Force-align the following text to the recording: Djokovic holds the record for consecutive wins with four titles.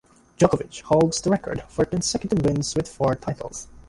Djokovic 0.39 0.81
holds 0.85 1.21
the 1.21 1.29
record 1.29 1.61
for 1.69 1.85
consecutive 1.85 2.43
wins 2.43 2.73
with 2.73 2.89
four 2.89 3.13
titles. 3.13 3.67